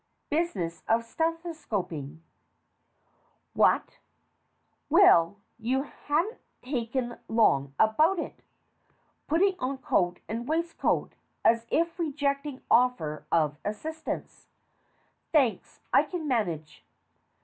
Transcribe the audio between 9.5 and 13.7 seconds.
on coat and waistcoat, as if rejecting offer of